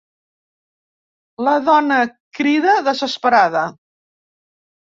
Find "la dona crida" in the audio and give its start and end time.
1.49-2.75